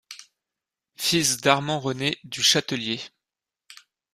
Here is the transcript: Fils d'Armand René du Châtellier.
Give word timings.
Fils 0.95 1.37
d'Armand 1.37 1.79
René 1.79 2.17
du 2.23 2.41
Châtellier. 2.41 2.99